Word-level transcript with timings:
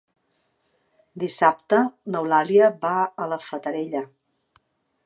Dissabte 1.23 1.83
n'Eulàlia 2.15 2.71
va 2.87 2.95
a 3.27 3.31
la 3.35 3.41
Fatarella. 3.51 4.05